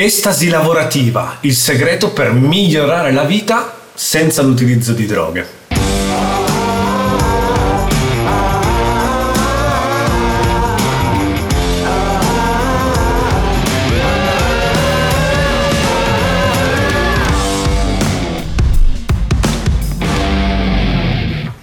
Estasi 0.00 0.48
lavorativa, 0.48 1.38
il 1.40 1.56
segreto 1.56 2.12
per 2.12 2.32
migliorare 2.32 3.10
la 3.10 3.24
vita 3.24 3.80
senza 3.94 4.42
l'utilizzo 4.42 4.92
di 4.92 5.06
droghe. 5.06 5.57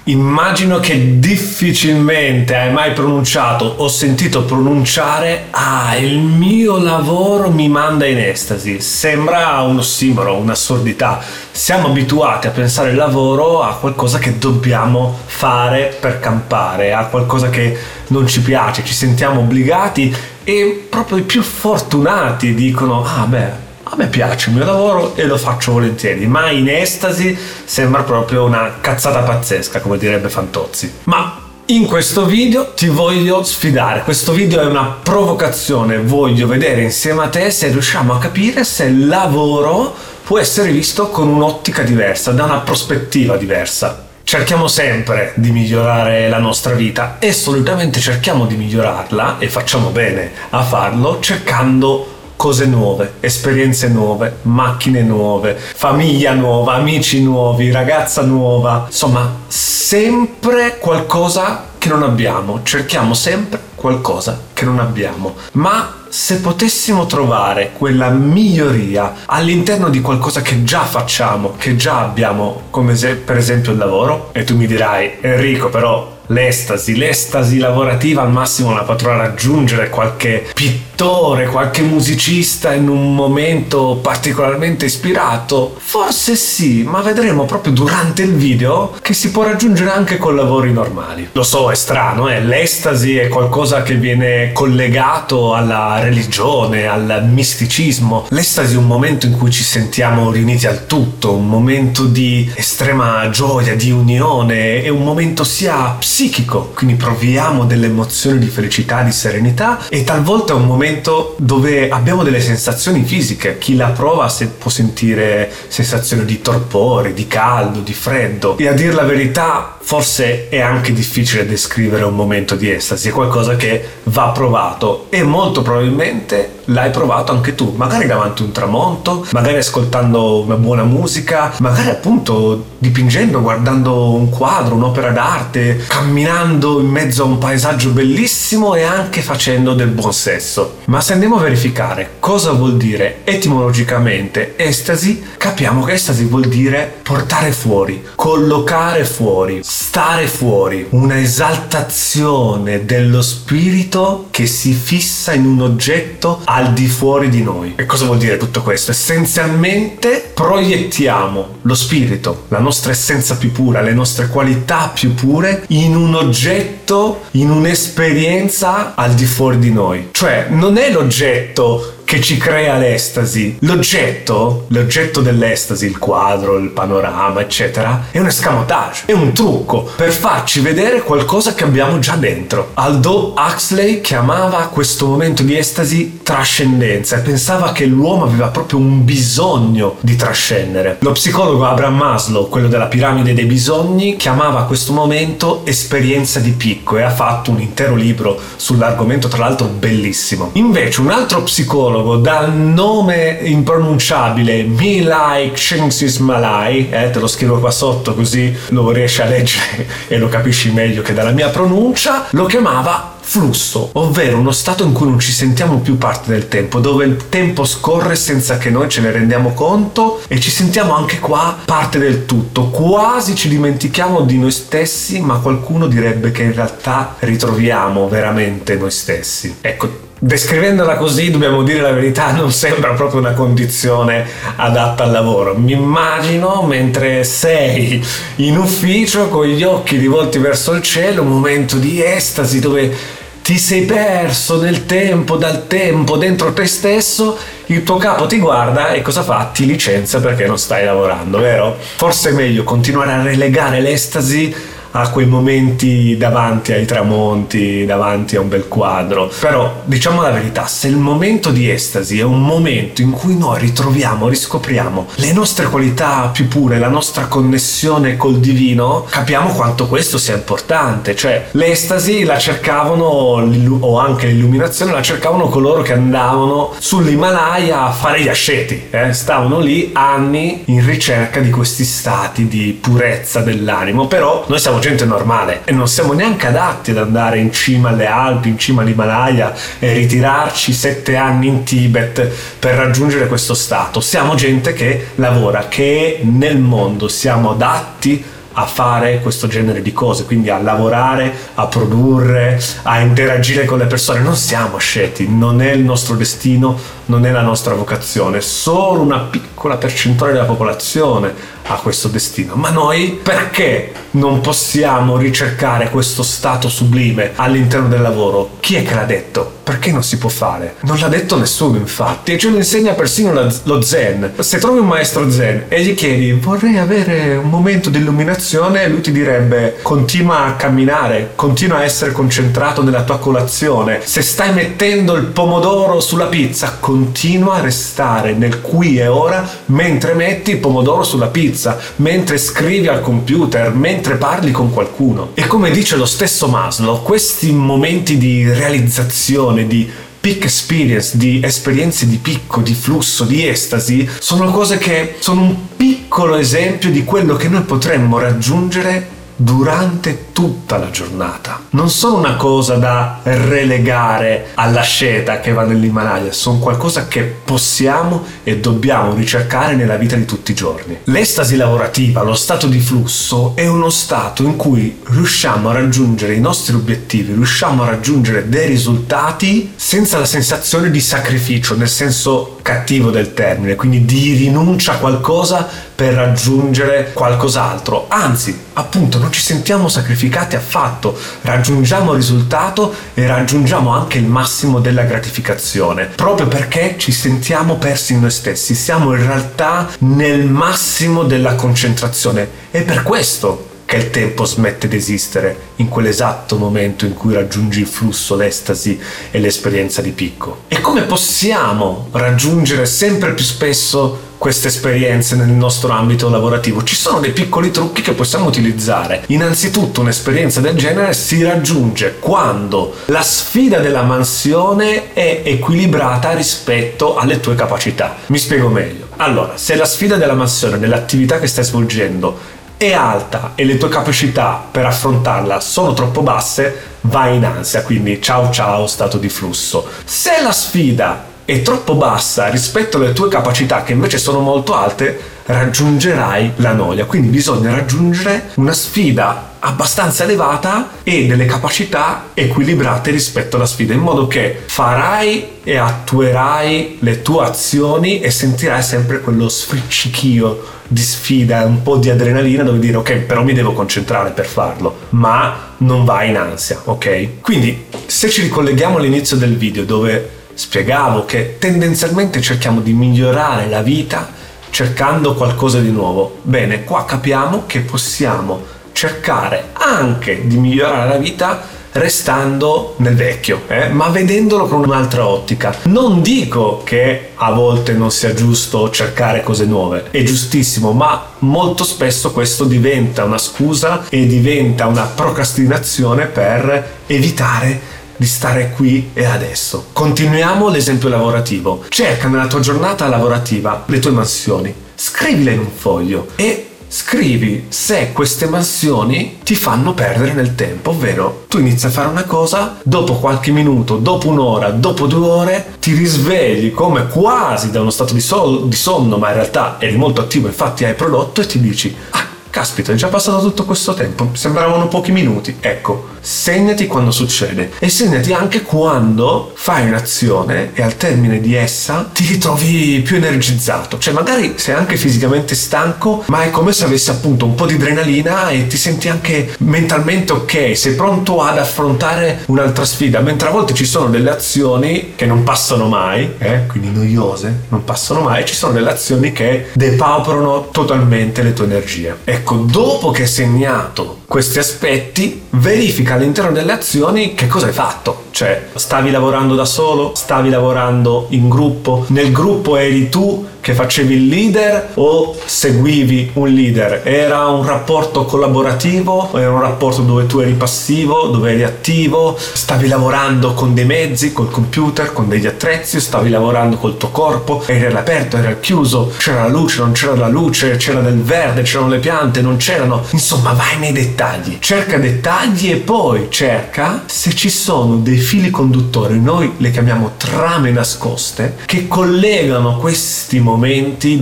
Immagino 0.07 0.79
che 0.79 1.17
difficilmente 1.17 2.55
hai 2.55 2.71
mai 2.71 2.93
pronunciato 2.93 3.65
o 3.77 3.87
sentito 3.87 4.43
pronunciare 4.43 5.45
Ah, 5.49 5.95
il 5.95 6.19
mio 6.19 6.77
lavoro 6.77 7.49
mi 7.49 7.67
manda 7.67 8.05
in 8.05 8.19
estasi. 8.19 8.81
Sembra 8.81 9.61
un 9.61 9.79
ossimoro, 9.79 10.35
un'assurdità. 10.35 11.19
Siamo 11.51 11.87
abituati 11.87 12.45
a 12.45 12.51
pensare 12.51 12.91
il 12.91 12.97
lavoro 12.97 13.63
a 13.63 13.77
qualcosa 13.77 14.19
che 14.19 14.37
dobbiamo 14.37 15.17
fare 15.25 15.97
per 15.99 16.19
campare, 16.19 16.93
a 16.93 17.05
qualcosa 17.05 17.49
che 17.49 17.75
non 18.09 18.27
ci 18.27 18.41
piace, 18.41 18.85
ci 18.85 18.93
sentiamo 18.93 19.39
obbligati 19.39 20.15
e 20.43 20.85
proprio 20.87 21.17
i 21.17 21.23
più 21.23 21.41
fortunati 21.41 22.53
dicono 22.53 23.03
Ah, 23.03 23.25
beh, 23.25 23.64
me 23.97 24.07
piace 24.07 24.49
il 24.49 24.55
mio 24.55 24.65
lavoro 24.65 25.15
e 25.15 25.25
lo 25.25 25.37
faccio 25.37 25.73
volentieri, 25.73 26.27
ma 26.27 26.49
in 26.49 26.69
estasi 26.69 27.37
sembra 27.63 28.03
proprio 28.03 28.43
una 28.45 28.75
cazzata 28.81 29.19
pazzesca, 29.19 29.79
come 29.79 29.97
direbbe 29.97 30.29
Fantozzi. 30.29 30.91
Ma 31.03 31.41
in 31.67 31.87
questo 31.87 32.25
video 32.25 32.73
ti 32.73 32.87
voglio 32.87 33.43
sfidare, 33.43 34.03
questo 34.03 34.33
video 34.33 34.61
è 34.61 34.65
una 34.65 34.97
provocazione, 35.01 35.97
voglio 35.97 36.45
vedere 36.45 36.83
insieme 36.83 37.23
a 37.23 37.27
te 37.27 37.49
se 37.49 37.69
riusciamo 37.69 38.13
a 38.13 38.19
capire 38.19 38.63
se 38.63 38.83
il 38.83 39.07
lavoro 39.07 39.95
può 40.23 40.37
essere 40.37 40.71
visto 40.71 41.09
con 41.09 41.27
un'ottica 41.27 41.81
diversa, 41.81 42.31
da 42.31 42.43
una 42.43 42.59
prospettiva 42.59 43.35
diversa. 43.35 44.03
Cerchiamo 44.23 44.67
sempre 44.67 45.33
di 45.35 45.51
migliorare 45.51 46.29
la 46.29 46.39
nostra 46.39 46.73
vita 46.73 47.17
e 47.19 47.31
solitamente 47.31 47.99
cerchiamo 47.99 48.45
di 48.45 48.55
migliorarla 48.55 49.37
e 49.39 49.49
facciamo 49.49 49.89
bene 49.89 50.31
a 50.49 50.63
farlo 50.63 51.19
cercando 51.19 52.14
cose 52.35 52.65
nuove, 52.65 53.13
esperienze 53.19 53.87
nuove, 53.87 54.37
macchine 54.43 55.01
nuove, 55.01 55.55
famiglia 55.55 56.33
nuova, 56.33 56.73
amici 56.73 57.21
nuovi, 57.23 57.71
ragazza 57.71 58.21
nuova, 58.21 58.85
insomma, 58.87 59.39
sempre 59.47 60.77
qualcosa 60.79 61.73
che 61.77 61.89
non 61.89 62.03
abbiamo, 62.03 62.61
cerchiamo 62.63 63.13
sempre 63.13 63.59
qualcosa 63.75 64.39
che 64.53 64.65
non 64.65 64.79
abbiamo, 64.79 65.35
ma 65.53 66.03
se 66.09 66.39
potessimo 66.39 67.05
trovare 67.05 67.71
quella 67.77 68.09
miglioria 68.09 69.15
all'interno 69.25 69.89
di 69.89 70.01
qualcosa 70.01 70.41
che 70.41 70.63
già 70.63 70.81
facciamo, 70.81 71.53
che 71.57 71.75
già 71.75 71.99
abbiamo, 71.99 72.63
come 72.69 72.95
se, 72.95 73.15
per 73.15 73.37
esempio 73.37 73.73
il 73.73 73.77
lavoro, 73.77 74.29
e 74.31 74.43
tu 74.43 74.55
mi 74.55 74.65
dirai 74.65 75.17
Enrico 75.21 75.69
però 75.69 76.14
l'estasi, 76.27 76.95
l'estasi 76.95 77.57
lavorativa 77.57 78.21
al 78.21 78.31
massimo 78.31 78.73
la 78.73 78.83
potrà 78.83 79.15
raggiungere 79.15 79.89
qualche 79.89 80.47
pittore, 80.53 81.47
qualche 81.47 81.81
musicista 81.81 82.73
in 82.73 82.87
un 82.87 83.13
momento 83.13 83.99
particolarmente 84.01 84.85
ispirato? 84.85 85.75
Forse 85.77 86.35
sì, 86.35 86.83
ma 86.83 87.01
vedremo 87.01 87.45
proprio 87.45 87.73
durante 87.73 88.23
il 88.23 88.33
video 88.33 88.95
che 89.01 89.13
si 89.13 89.31
può 89.31 89.43
raggiungere 89.43 89.91
anche 89.91 90.17
con 90.17 90.35
lavori 90.35 90.71
normali. 90.71 91.29
Lo 91.33 91.43
so, 91.43 91.69
è 91.69 91.75
strano, 91.75 92.29
eh? 92.29 92.41
l'estasi 92.41 93.17
è 93.17 93.27
qualcosa 93.27 93.83
che 93.83 93.95
viene 93.95 94.51
collegato 94.53 95.53
alla 95.53 95.99
religione, 95.99 96.87
al 96.87 97.27
misticismo. 97.29 98.25
L'estasi 98.29 98.75
è 98.75 98.77
un 98.77 98.87
momento 98.87 99.25
in 99.25 99.37
cui 99.37 99.51
ci 99.51 99.63
sentiamo 99.63 100.31
riuniti 100.31 100.65
al 100.65 100.87
tutto, 100.87 101.33
un 101.33 101.47
momento 101.47 102.05
di 102.05 102.51
estrema 102.55 103.29
gioia, 103.29 103.75
di 103.75 103.91
unione, 103.91 104.81
è 104.81 104.89
un 104.89 105.03
momento 105.03 105.43
sia 105.43 105.95
psicologico 105.99 106.14
psichico, 106.15 106.71
quindi 106.73 106.95
proviamo 106.95 107.65
delle 107.65 107.87
emozioni 107.87 108.39
di 108.39 108.47
felicità, 108.47 109.01
di 109.01 109.11
serenità 109.11 109.85
e 109.89 110.05
talvolta 110.05 110.53
è 110.53 110.55
un 110.55 110.65
momento 110.65 111.35
dove 111.39 111.89
abbiamo 111.89 112.23
delle 112.23 112.39
sensazioni 112.39 113.03
fisiche. 113.03 113.57
Chi 113.57 113.75
la 113.75 113.89
prova 113.89 114.29
se 114.29 114.47
può 114.47 114.71
sentire 114.71 115.51
sensazioni 115.67 116.23
di 116.23 116.41
torpore, 116.41 117.13
di 117.13 117.27
caldo, 117.27 117.81
di 117.81 117.93
freddo. 117.93 118.57
E 118.57 118.69
a 118.69 118.71
dir 118.71 118.93
la 118.93 119.03
verità, 119.03 119.74
forse 119.85 120.49
è 120.49 120.59
anche 120.59 120.93
difficile 120.93 121.45
descrivere 121.45 122.03
un 122.05 122.15
momento 122.15 122.55
di 122.55 122.71
estasi, 122.71 123.09
è 123.09 123.11
qualcosa 123.11 123.55
che 123.55 123.87
va 124.05 124.29
provato 124.29 125.05
e 125.09 125.21
molto 125.21 125.61
probabilmente 125.61 126.53
l'hai 126.65 126.89
provato 126.89 127.31
anche 127.31 127.53
tu, 127.53 127.73
magari 127.75 128.07
davanti 128.07 128.41
a 128.41 128.45
un 128.45 128.51
tramonto, 128.51 129.25
magari 129.31 129.57
ascoltando 129.57 130.41
una 130.41 130.55
buona 130.55 130.83
musica, 130.83 131.53
magari 131.59 131.89
appunto 131.89 132.73
dipingendo, 132.79 133.41
guardando 133.41 134.13
un 134.13 134.29
quadro, 134.29 134.73
un'opera 134.73 135.11
d'arte, 135.11 135.83
camminando 135.87 136.79
in 136.79 136.87
mezzo 136.87 137.23
a 137.23 137.27
un 137.27 137.37
paesaggio 137.37 137.91
bellissimo 137.91 138.73
e 138.73 138.81
anche 138.81 139.21
facendo 139.21 139.73
del 139.73 139.89
buon 139.89 140.13
sesso. 140.13 140.77
Ma 140.85 141.01
se 141.01 141.13
andiamo 141.13 141.37
a 141.37 141.41
verificare 141.41 142.13
cosa 142.19 142.51
vuol 142.53 142.77
dire 142.77 143.17
etimologicamente 143.23 144.53
estasi, 144.57 145.23
capiamo 145.37 145.83
che 145.83 145.93
estasi 145.93 146.25
vuol 146.25 146.45
dire 146.45 146.91
portare 147.03 147.51
fuori, 147.51 148.03
collocare 148.15 149.05
fuori, 149.05 149.59
stare 149.77 150.27
fuori, 150.27 150.87
una 150.91 151.19
esaltazione 151.19 152.85
dello 152.85 153.21
spirito 153.21 154.27
che 154.31 154.45
si 154.45 154.71
fissa 154.71 155.33
in 155.33 155.45
un 155.45 155.61
oggetto 155.61 156.39
al 156.45 156.71
di 156.71 156.87
fuori 156.87 157.27
di 157.27 157.43
noi. 157.43 157.73
E 157.75 157.85
cosa 157.85 158.05
vuol 158.05 158.17
dire 158.17 158.37
tutto 158.37 158.61
questo? 158.61 158.91
Essenzialmente 158.91 160.31
proiettiamo 160.33 161.57
lo 161.61 161.75
spirito, 161.75 162.45
la 162.47 162.59
nostra 162.59 162.93
essenza 162.93 163.35
più 163.35 163.51
pura, 163.51 163.81
le 163.81 163.93
nostre 163.93 164.29
qualità 164.29 164.91
più 164.93 165.13
pure 165.13 165.65
in 165.67 165.93
un 165.93 166.15
oggetto, 166.15 167.23
in 167.31 167.49
un'esperienza 167.49 168.95
al 168.95 169.13
di 169.13 169.25
fuori 169.25 169.59
di 169.59 169.73
noi. 169.73 170.07
Cioè, 170.11 170.47
non 170.51 170.77
è 170.77 170.89
l'oggetto 170.89 171.94
che 172.05 172.21
ci 172.21 172.37
crea 172.37 172.77
l'estasi. 172.77 173.57
L'oggetto, 173.61 174.65
l'oggetto 174.69 175.21
dell'estasi, 175.21 175.87
il 175.87 175.97
quadro, 175.97 176.57
il 176.57 176.69
panorama, 176.69 177.41
eccetera, 177.41 178.05
è 178.11 178.19
un 178.19 178.27
escamotage, 178.27 179.03
è 179.07 179.11
un 179.11 179.33
trucco 179.33 179.89
per 179.95 180.11
farci 180.11 180.59
vedere 180.59 181.01
qualcosa 181.01 181.55
che 181.55 181.63
abbiamo 181.63 181.99
già 181.99 182.15
dentro. 182.15 182.69
Aldo 182.75 183.33
Huxley 183.35 184.01
chiamava 184.01 184.67
questo 184.67 185.07
momento 185.07 185.41
di 185.41 185.57
estasi 185.57 186.19
trascendenza 186.21 187.17
e 187.17 187.21
pensava 187.21 187.71
che 187.71 187.85
l'uomo 187.85 188.25
aveva 188.25 188.47
proprio 188.47 188.79
un 188.79 189.03
bisogno 189.03 189.95
di 190.01 190.15
trascendere. 190.15 190.97
Lo 190.99 191.11
psicologo 191.11 191.65
Abraham 191.65 191.97
Maslow, 191.97 192.47
quello 192.47 192.67
della 192.67 192.85
piramide 192.85 193.33
dei 193.33 193.45
bisogni, 193.45 194.15
chiamava 194.15 194.65
questo 194.65 194.93
momento 194.93 195.65
esperienza 195.65 196.39
di 196.39 196.51
picco 196.51 196.97
e 196.97 197.01
ha 197.01 197.09
fatto 197.09 197.49
un 197.49 197.59
intero 197.59 197.95
libro 197.95 198.39
sull'argomento, 198.55 199.27
tra 199.27 199.39
l'altro 199.39 199.65
bellissimo. 199.65 200.51
Invece 200.53 201.01
un 201.01 201.09
altro 201.09 201.41
psicologo 201.41 201.94
psicologo 201.95 202.17
dal 202.17 202.53
nome 202.53 203.39
impronunciabile 203.43 204.63
Milai 204.63 205.51
Kshensis 205.51 206.17
Malai, 206.17 206.89
eh, 206.89 207.09
te 207.09 207.19
lo 207.19 207.27
scrivo 207.27 207.59
qua 207.59 207.71
sotto 207.71 208.13
così 208.13 208.53
lo 208.69 208.91
riesci 208.91 209.21
a 209.21 209.25
leggere 209.25 209.87
e 210.07 210.17
lo 210.17 210.27
capisci 210.27 210.71
meglio 210.71 211.01
che 211.01 211.13
dalla 211.13 211.31
mia 211.31 211.49
pronuncia, 211.49 212.25
lo 212.31 212.45
chiamava 212.45 213.13
flusso, 213.21 213.89
ovvero 213.93 214.37
uno 214.37 214.51
stato 214.51 214.83
in 214.83 214.93
cui 214.93 215.07
non 215.07 215.19
ci 215.19 215.31
sentiamo 215.31 215.79
più 215.79 215.97
parte 215.97 216.31
del 216.31 216.47
tempo, 216.47 216.79
dove 216.79 217.05
il 217.05 217.29
tempo 217.29 217.65
scorre 217.65 218.15
senza 218.15 218.57
che 218.57 218.69
noi 218.69 218.87
ce 218.87 219.01
ne 219.01 219.11
rendiamo 219.11 219.53
conto 219.53 220.21
e 220.27 220.39
ci 220.39 220.51
sentiamo 220.51 220.95
anche 220.95 221.19
qua 221.19 221.57
parte 221.65 221.97
del 221.97 222.25
tutto, 222.25 222.69
quasi 222.69 223.35
ci 223.35 223.47
dimentichiamo 223.47 224.21
di 224.21 224.37
noi 224.37 224.51
stessi, 224.51 225.21
ma 225.21 225.39
qualcuno 225.39 225.87
direbbe 225.87 226.31
che 226.31 226.43
in 226.43 226.53
realtà 226.53 227.15
ritroviamo 227.19 228.07
veramente 228.07 228.75
noi 228.75 228.91
stessi. 228.91 229.57
Ecco, 229.59 230.04
Descrivendola 230.17 230.95
così, 230.95 231.29
dobbiamo 231.29 231.61
dire 231.61 231.81
la 231.81 231.91
verità, 231.91 232.31
non 232.35 232.51
sembra 232.51 232.93
proprio 232.93 233.19
una 233.19 233.33
condizione 233.33 234.25
adatta 234.55 235.03
al 235.03 235.11
lavoro. 235.11 235.55
Mi 235.55 235.73
immagino 235.73 236.63
mentre 236.63 237.25
sei 237.25 238.03
in 238.37 238.57
ufficio 238.57 239.27
con 239.27 239.45
gli 239.45 239.63
occhi 239.63 239.97
rivolti 239.97 240.37
verso 240.37 240.71
il 240.71 240.81
cielo, 240.81 241.21
un 241.21 241.27
momento 241.27 241.77
di 241.77 242.01
estasi 242.01 242.59
dove 242.59 243.23
ti 243.41 243.59
sei 243.59 243.81
perso 243.81 244.59
nel 244.59 244.85
tempo, 244.85 245.35
dal 245.35 245.67
tempo, 245.67 246.15
dentro 246.15 246.53
te 246.53 246.65
stesso, 246.65 247.37
il 247.67 247.83
tuo 247.83 247.97
capo 247.97 248.25
ti 248.25 248.39
guarda 248.39 248.93
e 248.93 249.01
cosa 249.01 249.21
fa? 249.21 249.51
Ti 249.53 249.65
licenzia 249.67 250.19
perché 250.19 250.47
non 250.47 250.57
stai 250.57 250.85
lavorando, 250.85 251.39
vero? 251.39 251.77
Forse 251.97 252.29
è 252.29 252.31
meglio 252.31 252.63
continuare 252.63 253.11
a 253.11 253.21
relegare 253.21 253.81
l'estasi 253.81 254.55
a 254.95 255.09
quei 255.09 255.25
momenti 255.25 256.15
davanti 256.17 256.71
ai 256.71 256.85
tramonti, 256.85 257.85
davanti 257.85 258.35
a 258.35 258.41
un 258.41 258.47
bel 258.47 258.67
quadro. 258.67 259.29
Però 259.39 259.81
diciamo 259.83 260.21
la 260.21 260.31
verità, 260.31 260.67
se 260.67 260.87
il 260.87 260.97
momento 260.97 261.51
di 261.51 261.69
estasi 261.69 262.19
è 262.19 262.23
un 262.23 262.41
momento 262.41 263.01
in 263.01 263.11
cui 263.11 263.37
noi 263.37 263.59
ritroviamo, 263.59 264.27
riscopriamo 264.27 265.07
le 265.15 265.33
nostre 265.33 265.65
qualità 265.65 266.29
più 266.31 266.47
pure, 266.47 266.79
la 266.79 266.87
nostra 266.87 267.25
connessione 267.25 268.15
col 268.15 268.39
divino, 268.39 269.05
capiamo 269.09 269.49
quanto 269.49 269.87
questo 269.87 270.17
sia 270.17 270.35
importante. 270.35 271.15
Cioè, 271.15 271.47
l'estasi 271.51 272.23
la 272.23 272.37
cercavano, 272.37 273.03
o 273.03 273.99
anche 273.99 274.27
l'illuminazione 274.27 274.91
la 274.93 275.01
cercavano 275.01 275.49
coloro 275.49 275.81
che 275.81 275.93
andavano 275.93 276.71
sull'Himalaya 276.77 277.87
a 277.87 277.91
fare 277.91 278.21
gli 278.21 278.29
asceti. 278.29 278.87
Eh? 278.89 279.13
Stavano 279.13 279.59
lì 279.59 279.91
anni 279.93 280.63
in 280.65 280.85
ricerca 280.85 281.39
di 281.39 281.49
questi 281.49 281.83
stati 281.83 282.47
di 282.47 282.77
purezza 282.79 283.41
dell'animo. 283.41 284.07
Però 284.07 284.45
noi 284.47 284.59
siamo 284.59 284.79
gente 284.85 285.05
normale 285.05 285.61
e 285.65 285.71
non 285.71 285.87
siamo 285.87 286.13
neanche 286.13 286.45
adatti 286.45 286.91
ad 286.91 286.99
andare 286.99 287.39
in 287.39 287.51
cima 287.51 287.89
alle 287.89 288.05
Alpi, 288.05 288.49
in 288.49 288.59
cima 288.59 288.83
all'Himalaya 288.83 289.51
e 289.79 289.93
ritirarci 289.93 290.73
sette 290.73 291.15
anni 291.15 291.47
in 291.47 291.63
Tibet 291.63 292.29
per 292.59 292.75
raggiungere 292.75 293.25
questo 293.25 293.55
stato. 293.55 293.99
Siamo 293.99 294.35
gente 294.35 294.73
che 294.73 295.07
lavora, 295.15 295.65
che 295.69 296.19
nel 296.21 296.59
mondo 296.59 297.07
siamo 297.07 297.49
adatti 297.49 298.23
a 298.57 298.65
fare 298.67 299.21
questo 299.21 299.47
genere 299.47 299.81
di 299.81 299.91
cose, 299.91 300.25
quindi 300.25 300.51
a 300.51 300.59
lavorare, 300.59 301.33
a 301.55 301.65
produrre, 301.65 302.61
a 302.83 302.99
interagire 302.99 303.65
con 303.65 303.79
le 303.79 303.85
persone. 303.85 304.19
Non 304.19 304.35
siamo 304.35 304.77
sceti, 304.77 305.27
non 305.27 305.63
è 305.63 305.71
il 305.71 305.83
nostro 305.83 306.13
destino, 306.15 306.79
non 307.05 307.25
è 307.25 307.31
la 307.31 307.41
nostra 307.41 307.73
vocazione, 307.73 308.39
solo 308.39 309.01
una 309.01 309.17
piccola 309.17 309.54
percentuale 309.73 310.33
della 310.33 310.45
popolazione 310.45 311.33
ha 311.67 311.75
questo 311.75 312.07
destino. 312.07 312.55
Ma 312.55 312.69
noi 312.69 313.19
perché 313.21 313.91
non 314.11 314.41
possiamo 314.41 315.17
ricercare 315.17 315.89
questo 315.89 316.23
stato 316.23 316.69
sublime 316.69 317.31
all'interno 317.35 317.87
del 317.87 318.01
lavoro? 318.01 318.57
Chi 318.59 318.75
è 318.75 318.83
che 318.83 318.93
l'ha 318.93 319.03
detto? 319.03 319.53
Perché 319.63 319.91
non 319.91 320.03
si 320.03 320.19
può 320.19 320.29
fare? 320.29 320.75
Non 320.81 320.99
l'ha 320.99 321.07
detto 321.07 321.37
nessuno, 321.37 321.77
infatti, 321.77 322.33
e 322.33 322.37
ce 322.37 322.51
lo 322.51 322.57
insegna 322.57 322.93
persino 322.93 323.33
lo 323.63 323.81
Zen. 323.81 324.33
Se 324.37 324.59
trovi 324.59 324.77
un 324.77 324.85
maestro 324.85 325.29
Zen 325.31 325.65
e 325.67 325.81
gli 325.81 325.95
chiedi 325.95 326.33
vorrei 326.33 326.77
avere 326.77 327.35
un 327.35 327.49
momento 327.49 327.89
di 327.89 327.97
illuminazione, 327.97 328.87
lui 328.87 329.01
ti 329.01 329.11
direbbe 329.11 329.79
continua 329.81 330.45
a 330.45 330.53
camminare, 330.53 331.31
continua 331.33 331.77
a 331.77 331.83
essere 331.83 332.11
concentrato 332.11 332.83
nella 332.83 333.03
tua 333.03 333.17
colazione. 333.17 334.01
Se 334.03 334.21
stai 334.21 334.53
mettendo 334.53 335.15
il 335.15 335.25
pomodoro 335.25 335.99
sulla 335.99 336.27
pizza, 336.27 336.77
continua 336.79 337.55
a 337.55 337.61
restare 337.61 338.33
nel 338.33 338.61
qui 338.61 338.99
e 338.99 339.07
ora 339.07 339.54
mentre 339.67 340.13
metti 340.13 340.51
il 340.51 340.57
pomodoro 340.57 341.03
sulla 341.03 341.27
pizza, 341.27 341.79
mentre 341.97 342.37
scrivi 342.37 342.87
al 342.87 343.01
computer, 343.01 343.73
mentre 343.73 344.15
parli 344.15 344.51
con 344.51 344.71
qualcuno. 344.71 345.31
E 345.33 345.47
come 345.47 345.71
dice 345.71 345.95
lo 345.95 346.05
stesso 346.05 346.47
Maslow, 346.47 347.01
questi 347.03 347.51
momenti 347.51 348.17
di 348.17 348.51
realizzazione, 348.51 349.67
di 349.67 349.89
peak 350.19 350.45
experience, 350.45 351.17
di 351.17 351.39
esperienze 351.43 352.07
di 352.07 352.17
picco, 352.17 352.61
di 352.61 352.73
flusso, 352.73 353.25
di 353.25 353.47
estasi, 353.47 354.09
sono 354.19 354.49
cose 354.49 354.79
che 354.79 355.17
sono 355.19 355.41
un 355.41 355.55
piccolo 355.75 356.35
esempio 356.35 356.89
di 356.89 357.03
quello 357.03 357.35
che 357.35 357.47
noi 357.47 357.61
potremmo 357.61 358.17
raggiungere 358.17 359.14
durante 359.35 360.31
tutta 360.31 360.77
la 360.77 360.89
giornata. 360.89 361.61
Non 361.71 361.89
sono 361.89 362.17
una 362.17 362.35
cosa 362.35 362.75
da 362.75 363.19
relegare 363.23 364.47
alla 364.55 364.81
sceta 364.81 365.39
che 365.39 365.51
va 365.51 365.63
nell'Himalaya, 365.63 366.31
sono 366.31 366.59
qualcosa 366.59 367.07
che 367.07 367.21
possiamo 367.21 368.23
e 368.43 368.59
dobbiamo 368.59 369.13
ricercare 369.13 369.75
nella 369.75 369.95
vita 369.95 370.15
di 370.15 370.25
tutti 370.25 370.51
i 370.51 370.55
giorni. 370.55 370.97
L'estasi 371.05 371.55
lavorativa, 371.55 372.21
lo 372.21 372.35
stato 372.35 372.67
di 372.67 372.79
flusso, 372.79 373.53
è 373.55 373.67
uno 373.67 373.89
stato 373.89 374.43
in 374.43 374.55
cui 374.55 374.99
riusciamo 375.05 375.69
a 375.69 375.73
raggiungere 375.73 376.33
i 376.33 376.39
nostri 376.39 376.75
obiettivi, 376.75 377.33
riusciamo 377.33 377.83
a 377.83 377.89
raggiungere 377.89 378.49
dei 378.49 378.67
risultati 378.67 379.73
senza 379.75 380.17
la 380.17 380.25
sensazione 380.25 380.91
di 380.91 380.99
sacrificio, 380.99 381.75
nel 381.75 381.89
senso 381.89 382.57
cattivo 382.61 383.11
del 383.11 383.33
termine, 383.33 383.75
quindi 383.75 384.05
di 384.05 384.33
rinuncia 384.33 384.93
a 384.93 384.97
qualcosa 384.97 385.67
per 385.95 386.13
raggiungere 386.13 387.11
qualcos'altro. 387.13 388.05
Anzi, 388.09 388.57
appunto, 388.73 389.19
non 389.25 389.33
ci 389.33 389.41
sentiamo 389.41 389.87
sacrificati 389.87 390.55
affatto, 390.55 391.17
raggiungiamo 391.41 392.11
il 392.11 392.17
risultato 392.17 392.93
e 393.15 393.25
raggiungiamo 393.25 393.89
anche 393.89 394.19
il 394.19 394.25
massimo 394.25 394.79
della 394.79 395.01
gratificazione, 395.01 396.05
proprio 396.05 396.47
perché 396.47 396.93
ci 396.99 397.11
sentiamo 397.11 397.77
persi 397.77 398.13
in 398.13 398.19
noi 398.21 398.29
stessi, 398.29 398.75
siamo 398.75 399.15
in 399.15 399.25
realtà 399.25 399.89
nel 399.99 400.45
massimo 400.45 401.23
della 401.23 401.55
concentrazione. 401.55 402.47
È 402.69 402.83
per 402.83 403.01
questo 403.01 403.73
che 403.85 403.97
il 403.97 404.09
tempo 404.09 404.45
smette 404.45 404.87
di 404.87 404.95
esistere 404.95 405.57
in 405.77 405.89
quell'esatto 405.89 406.57
momento 406.57 407.05
in 407.05 407.13
cui 407.13 407.33
raggiungi 407.33 407.81
il 407.81 407.87
flusso, 407.87 408.35
l'estasi 408.35 408.99
e 409.29 409.39
l'esperienza 409.39 410.01
di 410.01 410.11
picco. 410.11 410.63
E 410.67 410.81
come 410.81 411.03
possiamo 411.03 412.07
raggiungere 412.11 412.87
sempre 412.87 413.33
più 413.33 413.43
spesso 413.43 414.33
queste 414.37 414.67
esperienze 414.67 415.35
nel 415.35 415.49
nostro 415.49 415.91
ambito 415.91 416.29
lavorativo? 416.29 416.83
Ci 416.83 416.95
sono 416.95 417.19
dei 417.19 417.31
piccoli 417.31 417.69
trucchi 417.69 418.01
che 418.01 418.13
possiamo 418.13 418.47
utilizzare. 418.47 419.23
Innanzitutto 419.27 420.01
un'esperienza 420.01 420.61
del 420.61 420.75
genere 420.75 421.13
si 421.13 421.43
raggiunge 421.43 422.15
quando 422.19 422.95
la 423.05 423.21
sfida 423.21 423.77
della 423.77 424.03
mansione 424.03 425.13
è 425.13 425.41
equilibrata 425.45 426.33
rispetto 426.33 427.17
alle 427.17 427.39
tue 427.39 427.53
capacità. 427.53 428.15
Mi 428.27 428.39
spiego 428.39 428.69
meglio. 428.69 429.07
Allora, 429.17 429.57
se 429.57 429.75
la 429.75 429.85
sfida 429.85 430.17
della 430.17 430.33
mansione 430.33 430.77
nell'attività 430.77 431.39
che 431.39 431.47
stai 431.47 431.63
svolgendo 431.63 432.63
è 432.77 432.91
alta 432.91 433.51
e 433.55 433.63
le 433.63 433.77
tue 433.77 433.89
capacità 433.89 434.61
per 434.69 434.85
affrontarla 434.85 435.59
sono 435.59 435.93
troppo 435.93 436.21
basse, 436.21 436.77
vai 437.01 437.37
in 437.37 437.45
ansia, 437.45 437.83
quindi 437.83 438.21
ciao 438.21 438.51
ciao 438.51 438.87
stato 438.87 439.17
di 439.17 439.29
flusso. 439.29 439.87
Se 440.03 440.41
la 440.41 440.51
sfida 440.51 441.33
è 441.45 441.61
troppo 441.61 441.95
bassa 441.95 442.47
rispetto 442.47 442.97
alle 442.97 443.13
tue 443.13 443.29
capacità 443.29 443.83
che 443.83 443.93
invece 443.93 444.17
sono 444.17 444.39
molto 444.39 444.75
alte, 444.75 445.19
raggiungerai 445.45 446.53
la 446.57 446.73
noia. 446.73 447.05
Quindi 447.05 447.27
bisogna 447.27 447.71
raggiungere 447.71 448.49
una 448.55 448.73
sfida 448.73 449.53
abbastanza 449.65 450.23
elevata 450.23 450.89
e 451.03 451.25
delle 451.25 451.45
capacità 451.45 452.29
equilibrate 452.33 453.09
rispetto 453.09 453.55
alla 453.55 453.65
sfida, 453.65 453.93
in 453.93 453.99
modo 453.99 454.27
che 454.27 454.61
farai 454.67 455.53
e 455.63 455.77
attuerai 455.77 456.97
le 456.99 457.21
tue 457.23 457.43
azioni 457.43 458.19
e 458.19 458.29
sentirai 458.29 458.83
sempre 458.83 459.21
quello 459.21 459.49
sfriccichio 459.49 460.73
di 460.87 461.01
sfida, 461.01 461.65
un 461.65 461.81
po' 461.81 461.97
di 461.97 462.11
adrenalina 462.11 462.61
dove 462.61 462.77
dire 462.77 462.97
ok, 462.97 463.13
però 463.21 463.43
mi 463.43 463.53
devo 463.53 463.73
concentrare 463.73 464.29
per 464.29 464.45
farlo, 464.45 464.95
ma 465.09 465.73
non 465.77 466.05
vai 466.05 466.29
in 466.29 466.37
ansia, 466.37 466.79
ok? 466.83 467.41
Quindi 467.41 467.85
se 468.05 468.29
ci 468.29 468.43
ricolleghiamo 468.43 468.97
all'inizio 468.97 469.35
del 469.35 469.57
video 469.57 469.83
dove 469.83 470.43
spiegavo 470.53 471.25
che 471.25 471.57
tendenzialmente 471.57 472.39
cerchiamo 472.39 472.81
di 472.81 472.93
migliorare 472.93 473.67
la 473.67 473.81
vita 473.81 474.31
cercando 474.69 475.33
qualcosa 475.33 475.79
di 475.79 475.89
nuovo, 475.89 476.39
bene, 476.43 476.83
qua 476.83 477.05
capiamo 477.05 477.63
che 477.65 477.79
possiamo 477.79 478.73
cercare 478.95 479.71
anche 479.73 480.47
di 480.47 480.55
migliorare 480.55 481.09
la 481.09 481.17
vita 481.17 481.67
restando 481.91 482.95
nel 482.97 483.15
vecchio, 483.15 483.63
eh? 483.67 483.89
ma 483.89 484.07
vedendolo 484.07 484.67
con 484.67 484.83
un'altra 484.83 485.27
ottica. 485.27 485.75
Non 485.83 486.21
dico 486.21 486.81
che 486.83 487.31
a 487.35 487.51
volte 487.51 487.91
non 487.91 488.09
sia 488.09 488.33
giusto 488.33 488.89
cercare 488.89 489.43
cose 489.43 489.65
nuove, 489.65 490.05
è 490.11 490.23
giustissimo, 490.23 490.93
ma 490.93 491.27
molto 491.39 491.83
spesso 491.83 492.31
questo 492.31 492.63
diventa 492.63 493.25
una 493.25 493.37
scusa 493.37 494.05
e 494.09 494.25
diventa 494.27 494.87
una 494.87 495.03
procrastinazione 495.03 496.25
per 496.27 496.93
evitare 497.05 497.93
di 498.15 498.25
stare 498.25 498.71
qui 498.71 499.11
e 499.13 499.25
adesso. 499.25 499.87
Continuiamo 499.91 500.69
l'esempio 500.69 501.09
lavorativo. 501.09 501.83
Cerca 501.89 502.29
nella 502.29 502.47
tua 502.47 502.61
giornata 502.61 503.07
lavorativa 503.07 503.83
le 503.87 503.99
tue 503.99 504.11
mansioni, 504.11 504.73
scrivile 504.95 505.51
in 505.51 505.59
un 505.59 505.71
foglio 505.73 506.27
e 506.35 506.64
scrivi 506.87 507.65
se 507.69 508.11
queste 508.13 508.47
mansioni 508.47 509.39
ti 509.43 509.55
fanno 509.55 509.93
perdere 509.93 510.33
nel 510.33 510.55
tempo, 510.55 510.91
ovvero 510.91 511.45
tu 511.47 511.59
inizi 511.59 511.85
a 511.87 511.89
fare 511.89 512.07
una 512.07 512.23
cosa, 512.23 512.77
dopo 512.83 513.15
qualche 513.15 513.51
minuto, 513.51 513.97
dopo 513.97 514.27
un'ora, 514.29 514.69
dopo 514.71 515.07
due 515.07 515.27
ore, 515.27 515.65
ti 515.79 515.93
risvegli 515.93 516.71
come 516.71 517.07
quasi 517.07 517.71
da 517.71 517.81
uno 517.81 517.89
stato 517.89 518.13
di, 518.13 518.21
sol- 518.21 518.67
di 518.67 518.75
sonno, 518.75 519.17
ma 519.17 519.29
in 519.29 519.35
realtà 519.35 519.77
eri 519.79 519.95
molto 519.97 520.21
attivo, 520.21 520.47
infatti 520.47 520.85
hai 520.85 520.93
prodotto 520.93 521.41
e 521.41 521.45
ti 521.45 521.59
dici, 521.59 521.95
ah, 522.11 522.27
caspita, 522.49 522.93
è 522.93 522.95
già 522.95 523.07
passato 523.07 523.41
tutto 523.41 523.65
questo 523.65 523.93
tempo, 523.93 524.29
sembravano 524.33 524.87
pochi 524.87 525.11
minuti. 525.11 525.57
Ecco, 525.59 526.13
segnati 526.25 526.87
quando 526.87 527.11
succede 527.11 527.73
e 527.77 527.87
segnati 527.87 528.33
anche 528.33 528.63
quando 528.63 529.51
fai 529.53 529.87
un'azione 529.87 530.71
e 530.73 530.81
al 530.81 530.97
termine 530.97 531.39
di 531.39 531.53
essa 531.53 532.09
ti 532.11 532.25
ritrovi 532.25 533.01
più 533.05 533.17
energizzato. 533.17 533.99
Cioè 533.99 534.11
magari 534.11 534.55
sei 534.55 534.73
anche 534.73 534.97
fisicamente 534.97 535.53
stanco, 535.53 536.23
ma 536.27 536.41
è 536.41 536.49
come 536.49 536.73
se 536.73 536.85
avessi 536.85 537.11
appunto 537.11 537.45
un 537.45 537.53
po' 537.53 537.67
di 537.67 537.75
adrenalina 537.75 538.49
e 538.49 538.65
ti 538.65 538.75
senti 538.75 539.07
anche 539.07 539.53
mentalmente 539.59 540.33
ok, 540.33 540.75
sei 540.75 540.95
pronto 540.95 541.43
ad 541.43 541.59
affrontare 541.59 542.41
un'altra 542.47 542.85
sfida, 542.85 543.19
mentre 543.19 543.49
a 543.49 543.51
volte 543.51 543.75
ci 543.75 543.85
sono 543.85 544.09
delle 544.09 544.31
azioni 544.31 545.13
che 545.15 545.27
non 545.27 545.43
passano 545.43 545.87
mai, 545.87 546.33
eh, 546.39 546.65
quindi 546.65 546.89
noiose, 546.89 547.65
non 547.69 547.83
passano 547.83 548.21
mai, 548.21 548.45
ci 548.45 548.55
sono 548.55 548.73
delle 548.73 548.89
azioni 548.89 549.31
che 549.31 549.67
depauperano 549.73 550.69
totalmente 550.71 551.43
le 551.43 551.53
tue 551.53 551.65
energie. 551.65 552.17
Ecco, 552.23 552.55
dopo 552.55 553.11
che 553.11 553.23
hai 553.23 553.27
segnato 553.27 554.21
questi 554.25 554.57
aspetti, 554.57 555.43
verifica 555.51 556.14
all'interno 556.15 556.51
delle 556.51 556.71
azioni 556.71 557.33
che 557.33 557.47
cosa 557.47 557.67
hai 557.67 557.73
fatto. 557.73 558.25
Cioè, 558.31 558.69
stavi 558.75 559.11
lavorando 559.11 559.55
da 559.55 559.65
solo? 559.65 560.13
Stavi 560.15 560.49
lavorando 560.49 561.27
in 561.29 561.47
gruppo? 561.47 562.05
Nel 562.09 562.31
gruppo 562.31 562.75
eri 562.75 563.09
tu 563.09 563.45
che 563.65 563.73
facevi 563.73 564.13
il 564.13 564.27
leader 564.27 564.91
o 564.93 565.35
seguivi 565.43 566.29
un 566.33 566.49
leader? 566.49 567.01
Era 567.03 567.47
un 567.47 567.65
rapporto 567.65 568.23
collaborativo? 568.25 569.29
O 569.31 569.39
era 569.39 569.51
un 569.51 569.61
rapporto 569.61 570.03
dove 570.03 570.27
tu 570.27 570.37
eri 570.37 570.53
passivo, 570.53 571.29
dove 571.29 571.53
eri 571.53 571.63
attivo? 571.63 572.37
Stavi 572.37 572.87
lavorando 572.87 573.55
con 573.55 573.73
dei 573.73 573.85
mezzi, 573.85 574.33
col 574.33 574.51
computer, 574.51 575.11
con 575.11 575.27
degli 575.27 575.47
attrezzi? 575.47 575.99
Stavi 575.99 576.29
lavorando 576.29 576.77
col 576.77 576.97
tuo 576.97 577.09
corpo? 577.09 577.63
Eri 577.65 577.85
all'aperto, 577.85 578.37
era 578.37 578.49
al 578.49 578.59
chiuso? 578.59 579.11
C'era 579.17 579.41
la 579.41 579.49
luce, 579.49 579.79
non 579.79 579.93
c'era 579.93 580.13
la 580.13 580.27
luce? 580.27 580.75
C'era 580.75 580.99
del 580.99 581.23
verde, 581.23 581.63
c'erano 581.63 581.89
le 581.89 581.97
piante, 581.97 582.41
non 582.41 582.57
c'erano? 582.57 583.01
Insomma, 583.13 583.53
vai 583.53 583.79
nei 583.79 583.93
dettagli. 583.93 584.57
Cerca 584.59 584.99
dettagli 584.99 585.71
e 585.71 585.77
poi 585.77 586.27
cerca 586.29 587.05
se 587.07 587.33
ci 587.33 587.49
sono 587.49 587.95
dei 587.95 588.17
fili 588.17 588.51
conduttori, 588.51 589.19
noi 589.19 589.53
le 589.57 589.71
chiamiamo 589.71 590.11
trame 590.17 590.69
nascoste, 590.69 591.55
che 591.65 591.87
collegano 591.87 592.77
questi 592.77 593.39
momenti 593.39 593.53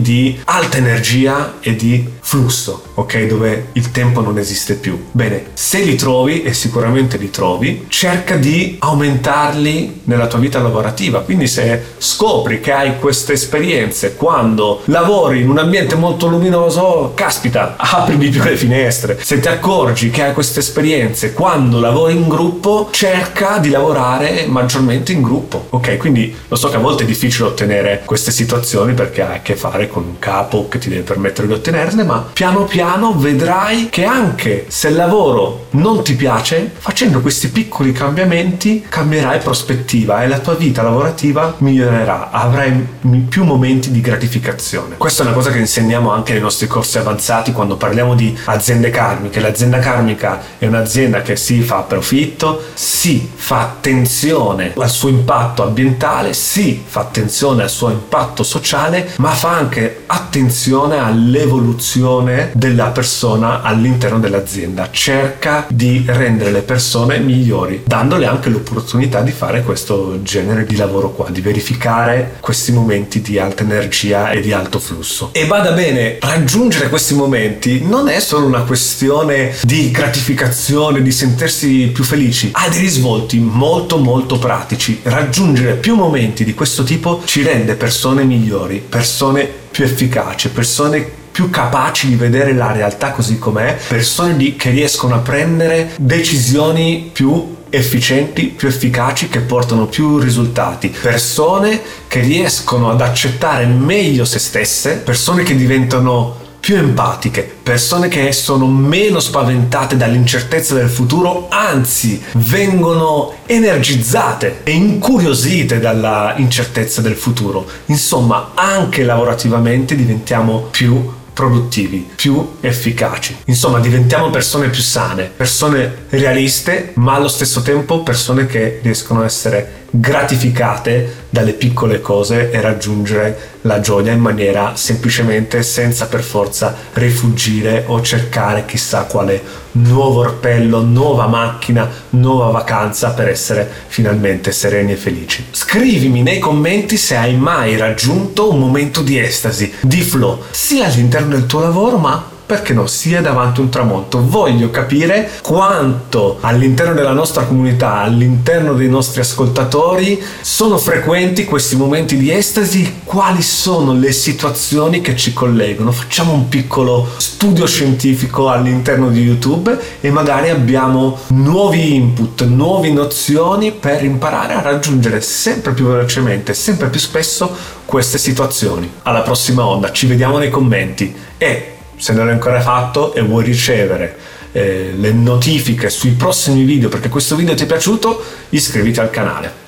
di 0.02 0.40
alta 0.46 0.78
energia 0.78 1.56
e 1.60 1.76
di 1.76 2.08
flusso, 2.20 2.84
ok? 2.96 3.26
Dove 3.26 3.68
il 3.74 3.92
tempo 3.92 4.22
non 4.22 4.38
esiste 4.38 4.76
più. 4.76 5.08
Bene, 5.12 5.48
se 5.54 5.82
li 5.82 5.96
trovi, 5.96 6.44
e 6.44 6.54
sicuramente 6.54 7.18
li 7.18 7.30
trovi, 7.30 7.86
cerca 7.90 8.38
di 8.38 8.78
aumentarli 8.80 10.02
nella 10.06 10.28
tua 10.28 10.40
vita 10.40 10.60
lavorativa. 10.60 11.22
Quindi 11.22 11.48
se 11.48 11.82
scopri 11.98 12.60
che 12.60 12.72
hai 12.72 13.00
queste 13.00 13.34
esperienze 13.34 14.16
quando 14.16 14.82
lavori 14.86 15.42
in 15.42 15.50
un 15.50 15.58
ambiente 15.58 15.96
molto 15.96 16.28
luminoso, 16.28 17.12
caspita, 17.16 17.76
apri 17.78 18.18
di 18.18 18.30
più 18.30 18.42
le 18.44 18.56
finestre. 18.56 19.20
Se 19.22 19.40
ti 19.40 19.48
accorgi 19.48 20.10
che 20.10 20.24
hai 20.24 20.34
queste 20.34 20.60
esperienze 20.60 21.34
quando 21.34 21.80
lavori 21.80 22.16
in 22.16 22.28
gruppo, 22.28 22.90
cerca 22.92 23.58
di 23.58 23.70
lavorare 23.70 24.46
maggiormente 24.48 25.12
in 25.12 25.22
gruppo. 25.22 25.68
Ok, 25.70 25.98
quindi 25.98 26.34
lo 26.48 26.56
so 26.56 26.70
che 26.70 26.76
a 26.76 26.80
volte 26.80 27.04
è 27.04 27.06
difficile 27.06 27.48
ottenere 27.48 28.04
queste 28.06 28.32
situazioni 28.32 28.94
perché 28.94 29.22
hai 29.24 29.38
a 29.38 29.42
che 29.42 29.56
fare 29.56 29.88
con 29.88 30.04
un 30.04 30.20
capo 30.20 30.68
che 30.68 30.78
ti 30.78 30.90
deve 30.90 31.02
permettere 31.02 31.48
di 31.48 31.54
ottenerle, 31.54 32.04
ma 32.04 32.30
piano 32.34 32.64
piano 32.66 33.14
vedrai 33.18 33.90
che 33.90 34.06
anche 34.06 34.66
se 34.68 34.90
il 34.90 34.96
lavoro 34.96 35.68
non 35.72 36.04
ti 36.04 36.16
piace, 36.16 36.72
facendo 36.78 37.22
questi 37.22 37.50
piccoli 37.50 37.92
cambiamenti 37.92 38.86
cambierai 38.88 39.40
prospettiva 39.40 40.24
e 40.24 40.28
la 40.28 40.40
tua 40.40 40.56
vita 40.56 40.82
lavorativa 40.82 41.56
migliorerà, 41.60 42.32
avrai 42.32 42.88
più 43.28 43.44
momenti 43.44 43.92
di 43.92 44.02
gratificazione. 44.02 44.96
Questa 44.98 45.24
è 45.24 45.26
una 45.26 45.36
cosa 45.36 45.52
che 45.52 45.60
insegniamo 45.60 46.12
anche 46.12 46.34
nei 46.34 46.42
nostri 46.42 46.68
corsi 46.68 46.98
avanzati 46.98 47.52
quando 47.52 47.76
parliamo 47.76 48.16
di 48.16 48.38
aziende 48.46 48.90
karmiche. 48.90 49.40
L'azienda 49.40 49.80
karmica 49.80 50.42
è 50.58 50.66
un'azienda 50.66 51.22
che 51.22 51.36
si 51.36 51.62
fa 51.62 51.82
profitto, 51.82 52.62
si 52.74 53.30
fa 53.34 53.62
attenzione 53.62 54.74
al 54.78 54.90
suo 54.90 55.10
impatto 55.10 55.64
ambientale, 55.64 56.34
si 56.34 56.84
fa 56.86 57.02
attenzione 57.02 57.64
al 57.64 57.70
suo 57.70 57.90
impatto 57.90 58.44
sociale, 58.44 59.13
ma 59.18 59.32
fa 59.32 59.50
anche 59.50 60.04
attenzione 60.06 60.98
all'evoluzione 60.98 62.52
della 62.54 62.88
persona 62.88 63.62
all'interno 63.62 64.20
dell'azienda. 64.20 64.90
Cerca 64.92 65.66
di 65.70 66.04
rendere 66.08 66.52
le 66.52 66.62
persone 66.62 67.20
migliori, 67.20 67.82
dandole 67.86 68.26
anche 68.26 68.50
l'opportunità 68.50 69.22
di 69.22 69.32
fare 69.32 69.64
questo 69.64 70.22
genere 70.22 70.66
di 70.66 70.76
lavoro 70.76 71.12
qua, 71.12 71.30
di 71.30 71.42
verificare 71.42 72.38
questi 72.40 72.72
momenti 72.72 73.22
di 73.22 73.40
alta 73.40 73.64
energia 73.64 74.32
e 74.32 74.42
di 74.42 74.52
alto 74.52 74.80
flusso. 74.80 75.30
E 75.34 75.46
vada 75.46 75.72
bene, 75.72 76.18
raggiungere 76.20 76.90
questi 76.90 77.14
momenti 77.14 77.84
non 77.84 78.08
è 78.08 78.20
solo 78.20 78.46
una 78.46 78.64
questione 78.64 79.54
di 79.64 79.92
gratificazione, 79.92 81.02
di 81.02 81.12
sentirsi 81.12 81.90
più 81.94 82.04
felici, 82.04 82.50
ha 82.54 82.70
dei 82.70 82.80
risvolti 82.80 83.40
molto 83.40 83.98
molto 83.98 84.38
pratici. 84.38 85.00
Raggiungere 85.04 85.74
più 85.76 85.96
momenti 85.96 86.44
di 86.44 86.54
questo 86.54 86.84
tipo 86.84 87.22
ci 87.26 87.44
rende 87.44 87.76
persone 87.76 88.24
migliori, 88.24 88.84
persone 89.04 89.46
più 89.70 89.84
efficaci, 89.84 90.48
persone 90.48 91.06
più 91.30 91.50
capaci 91.50 92.08
di 92.08 92.16
vedere 92.16 92.54
la 92.54 92.72
realtà 92.72 93.12
così 93.12 93.38
com'è, 93.38 93.78
persone 93.90 94.38
di, 94.38 94.56
che 94.56 94.70
riescono 94.70 95.16
a 95.16 95.18
prendere 95.18 95.92
decisioni 95.98 97.10
più 97.12 97.58
efficienti, 97.70 98.46
più 98.46 98.70
efficaci, 98.70 99.28
che 99.28 99.42
portano 99.42 99.88
più 99.88 100.20
risultati, 100.20 100.88
persone 100.88 101.82
che 102.08 102.22
riescono 102.22 102.92
ad 102.92 103.02
accettare 103.02 103.66
meglio 103.66 104.24
se 104.24 104.40
stesse, 104.40 105.00
persone 105.00 105.44
che 105.44 105.58
diventano 105.58 106.38
più 106.64 106.78
empatiche, 106.78 107.58
persone 107.62 108.08
che 108.08 108.32
sono 108.32 108.68
meno 108.68 109.20
spaventate 109.20 109.98
dall'incertezza 109.98 110.74
del 110.74 110.88
futuro, 110.88 111.48
anzi 111.50 112.24
vengono 112.36 113.34
energizzate 113.46 114.62
e 114.64 114.72
incuriosite 114.72 115.82
dalla 115.82 116.36
incertezza 116.38 117.02
del 117.02 117.16
futuro. 117.16 117.68
Insomma, 117.88 118.52
anche 118.54 119.04
lavorativamente 119.04 119.94
diventiamo 119.94 120.70
più 120.72 121.12
produttivi, 121.34 122.08
più 122.16 122.56
efficaci. 122.62 123.40
Insomma, 123.48 123.82
diventiamo 123.82 124.30
persone 124.30 124.70
più 124.70 124.82
sane, 124.82 125.30
persone 125.36 126.06
realiste, 126.12 126.94
ma 126.96 127.16
allo 127.16 127.28
stesso 127.28 127.62
tempo 127.62 128.04
persone 128.04 128.46
che 128.46 128.80
riescono 128.82 129.20
a 129.20 129.26
essere 129.26 129.83
gratificate 129.96 131.26
dalle 131.30 131.54
piccole 131.54 132.02
cose 132.02 132.50
e 132.50 132.60
raggiungere 132.62 133.52
la 133.62 133.80
gioia 133.80 134.12
in 134.12 134.20
maniera 134.20 134.76
semplicemente 134.76 135.62
senza 135.62 136.08
per 136.08 136.24
forza 136.24 136.76
rifugire 136.94 137.84
o 137.86 138.02
cercare 138.02 138.66
chissà 138.66 139.04
quale 139.04 139.42
nuovo 139.74 140.22
orpello, 140.22 140.82
nuova 140.82 141.28
macchina, 141.28 141.88
nuova 142.12 142.50
vacanza 142.50 143.12
per 143.12 143.28
essere 143.28 143.70
finalmente 143.88 144.52
sereni 144.52 144.94
e 144.94 144.96
felici. 144.96 145.46
Scrivimi 145.52 146.24
nei 146.24 146.40
commenti 146.40 146.98
se 146.98 147.16
hai 147.16 147.36
mai 147.36 147.78
raggiunto 147.78 148.52
un 148.52 148.58
momento 148.58 149.02
di 149.02 149.20
estasi, 149.20 149.72
di 149.82 150.02
flow, 150.02 150.42
sia 150.50 150.88
all'interno 150.88 151.36
del 151.36 151.46
tuo 151.46 151.60
lavoro 151.60 151.98
ma 151.98 152.32
perché 152.54 152.74
no, 152.74 152.86
sia 152.86 153.20
davanti 153.20 153.62
a 153.62 153.64
un 153.64 153.70
tramonto. 153.70 154.24
Voglio 154.24 154.70
capire 154.70 155.28
quanto 155.42 156.38
all'interno 156.42 156.94
della 156.94 157.12
nostra 157.12 157.46
comunità, 157.46 157.96
all'interno 157.96 158.74
dei 158.74 158.88
nostri 158.88 159.22
ascoltatori, 159.22 160.22
sono 160.42 160.78
frequenti 160.78 161.46
questi 161.46 161.76
momenti 161.76 162.16
di 162.16 162.32
estasi, 162.32 163.02
quali 163.06 163.42
sono 163.42 163.94
le 163.94 164.12
situazioni 164.12 165.02
che 165.02 165.16
ci 165.16 165.34
collegano. 165.34 165.92
Facciamo 165.92 166.34
un 166.34 166.48
piccolo 166.48 167.08
studio 167.18 167.66
scientifico 167.66 168.50
all'interno 168.50 169.10
di 169.10 169.22
YouTube 169.22 169.76
e 170.00 170.12
magari 170.12 170.52
abbiamo 170.52 171.18
nuovi 171.30 171.96
input, 171.96 172.44
nuove 172.44 172.92
nozioni 172.92 173.72
per 173.72 174.04
imparare 174.04 174.54
a 174.54 174.62
raggiungere 174.62 175.22
sempre 175.22 175.74
più 175.74 175.88
velocemente, 175.88 176.54
sempre 176.54 176.90
più 176.90 177.00
spesso 177.00 177.52
queste 177.84 178.20
situazioni. 178.20 178.88
Alla 179.02 179.22
prossima 179.22 179.66
onda, 179.66 179.92
ci 179.92 180.06
vediamo 180.06 180.38
nei 180.38 180.52
commenti 180.52 181.16
e 181.40 181.73
se 182.04 182.12
non 182.12 182.26
l'hai 182.26 182.34
ancora 182.34 182.60
fatto 182.60 183.14
e 183.14 183.22
vuoi 183.22 183.46
ricevere 183.46 184.18
eh, 184.52 184.92
le 184.94 185.14
notifiche 185.14 185.90
sui 185.90 186.12
prossimi 186.12 186.66
video 186.66 186.90
perché 186.90 187.08
questo 187.08 187.38
video 187.38 187.56
ti 187.56 187.64
è 187.64 187.66
piaciuto, 187.66 188.22
iscriviti 188.50 189.00
al 189.00 189.10
canale. 189.10 189.63